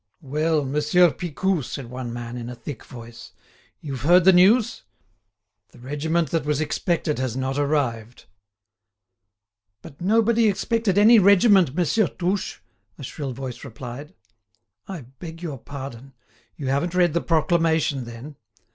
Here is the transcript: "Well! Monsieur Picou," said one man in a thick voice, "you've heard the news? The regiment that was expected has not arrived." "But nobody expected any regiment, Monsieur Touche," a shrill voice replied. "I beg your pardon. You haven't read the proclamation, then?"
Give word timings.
"Well! 0.23 0.65
Monsieur 0.65 1.11
Picou," 1.11 1.61
said 1.63 1.91
one 1.91 2.11
man 2.11 2.35
in 2.35 2.49
a 2.49 2.55
thick 2.55 2.83
voice, 2.83 3.33
"you've 3.81 4.01
heard 4.01 4.23
the 4.23 4.33
news? 4.33 4.81
The 5.73 5.77
regiment 5.77 6.31
that 6.31 6.43
was 6.43 6.59
expected 6.59 7.19
has 7.19 7.37
not 7.37 7.59
arrived." 7.59 8.25
"But 9.83 10.01
nobody 10.01 10.49
expected 10.49 10.97
any 10.97 11.19
regiment, 11.19 11.75
Monsieur 11.75 12.07
Touche," 12.07 12.61
a 12.97 13.03
shrill 13.03 13.33
voice 13.33 13.63
replied. 13.63 14.15
"I 14.87 15.01
beg 15.01 15.43
your 15.43 15.59
pardon. 15.59 16.13
You 16.55 16.69
haven't 16.69 16.95
read 16.95 17.13
the 17.13 17.21
proclamation, 17.21 18.05
then?" 18.05 18.37